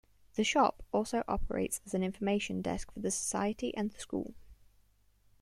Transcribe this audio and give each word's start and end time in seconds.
The 0.33 0.43
shop 0.43 0.81
also 0.91 1.23
operates 1.27 1.79
as 1.85 1.93
an 1.93 2.01
information 2.01 2.63
desk 2.63 2.91
for 2.91 3.01
the 3.01 3.11
Society 3.11 3.71
and 3.77 3.91
the 3.91 3.99
School. 3.99 4.33